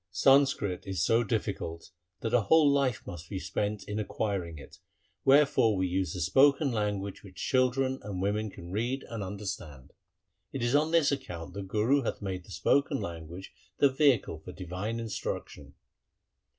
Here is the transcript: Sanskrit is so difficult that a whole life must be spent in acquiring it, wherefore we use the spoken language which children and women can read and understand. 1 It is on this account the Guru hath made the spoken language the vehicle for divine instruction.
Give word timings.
Sanskrit 0.09 0.87
is 0.87 1.05
so 1.05 1.23
difficult 1.23 1.91
that 2.21 2.33
a 2.33 2.41
whole 2.41 2.67
life 2.67 3.03
must 3.05 3.29
be 3.29 3.37
spent 3.37 3.83
in 3.83 3.99
acquiring 3.99 4.57
it, 4.57 4.79
wherefore 5.25 5.75
we 5.75 5.85
use 5.85 6.13
the 6.15 6.21
spoken 6.21 6.71
language 6.71 7.21
which 7.23 7.35
children 7.35 7.99
and 8.01 8.19
women 8.19 8.49
can 8.49 8.71
read 8.71 9.03
and 9.09 9.21
understand. 9.21 9.89
1 10.49 10.53
It 10.53 10.63
is 10.63 10.73
on 10.73 10.89
this 10.89 11.11
account 11.11 11.53
the 11.53 11.61
Guru 11.61 12.01
hath 12.01 12.19
made 12.19 12.45
the 12.45 12.49
spoken 12.51 12.99
language 12.99 13.53
the 13.77 13.89
vehicle 13.89 14.39
for 14.39 14.51
divine 14.53 14.99
instruction. 14.99 15.75